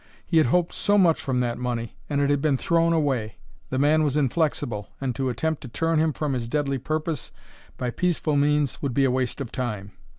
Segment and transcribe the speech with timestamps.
[0.25, 3.35] He had hoped so much from that money; and it had been thrown away!
[3.69, 7.31] The man was inflexible, and to attempt to turn him from his deadly purpose
[7.77, 9.91] by peaceful means would be a waste of time.